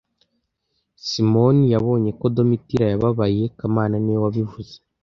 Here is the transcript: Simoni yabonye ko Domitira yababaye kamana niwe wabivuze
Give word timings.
Simoni 1.07 1.63
yabonye 1.73 2.11
ko 2.19 2.25
Domitira 2.35 2.85
yababaye 2.93 3.43
kamana 3.57 3.95
niwe 3.99 4.19
wabivuze 4.25 4.73